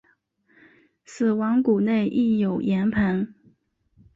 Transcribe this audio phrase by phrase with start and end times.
[1.05, 3.35] 死亡谷内亦有盐磐。